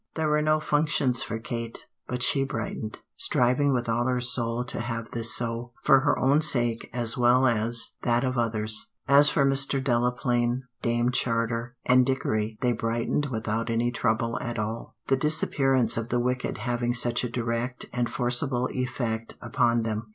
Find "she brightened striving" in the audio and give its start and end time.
2.23-3.71